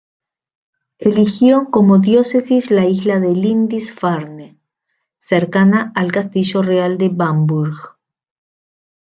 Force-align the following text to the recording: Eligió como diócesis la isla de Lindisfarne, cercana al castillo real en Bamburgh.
Eligió 0.97 1.69
como 1.69 1.99
diócesis 1.99 2.71
la 2.71 2.87
isla 2.87 3.19
de 3.19 3.35
Lindisfarne, 3.35 4.57
cercana 5.19 5.91
al 5.93 6.11
castillo 6.11 6.63
real 6.63 6.97
en 6.99 7.15
Bamburgh. 7.17 7.99